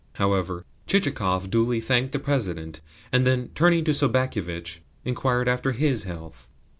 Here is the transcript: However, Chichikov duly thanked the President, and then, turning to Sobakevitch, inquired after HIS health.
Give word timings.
However, 0.13 0.65
Chichikov 0.87 1.51
duly 1.51 1.79
thanked 1.79 2.11
the 2.11 2.17
President, 2.17 2.81
and 3.11 3.23
then, 3.23 3.49
turning 3.53 3.83
to 3.83 3.91
Sobakevitch, 3.93 4.79
inquired 5.05 5.47
after 5.47 5.73
HIS 5.73 6.05
health. 6.05 6.49